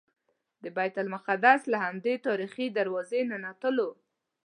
[0.63, 3.89] د بیت المقدس له همدې تاریخي دروازې ننوتلو.